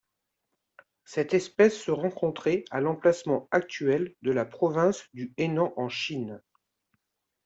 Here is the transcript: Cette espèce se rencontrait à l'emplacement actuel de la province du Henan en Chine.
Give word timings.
Cette 1.05 1.35
espèce 1.35 1.77
se 1.79 1.91
rencontrait 1.91 2.65
à 2.71 2.81
l'emplacement 2.81 3.47
actuel 3.51 4.15
de 4.23 4.31
la 4.31 4.45
province 4.45 5.03
du 5.13 5.31
Henan 5.37 5.73
en 5.77 5.89
Chine. 5.89 6.41